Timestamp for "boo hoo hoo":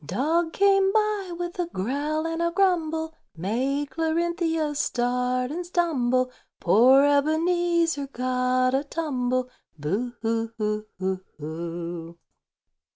9.77-10.87